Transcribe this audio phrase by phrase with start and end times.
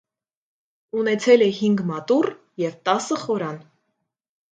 [1.01, 2.29] Ունեցել է հինգ մատուռ
[2.63, 3.61] և տասը խորան։